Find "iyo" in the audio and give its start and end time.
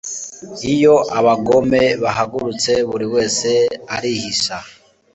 0.73-0.95